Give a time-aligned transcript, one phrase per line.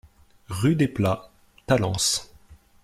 [0.49, 1.29] Rue Desplats,
[1.67, 2.33] Talence